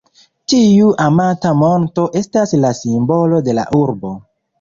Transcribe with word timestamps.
Tiu 0.51 0.87
amata 1.07 1.51
monto 1.63 2.05
estas 2.21 2.55
la 2.63 2.71
simbolo 2.79 3.43
de 3.49 3.55
la 3.59 3.67
urbo. 3.81 4.15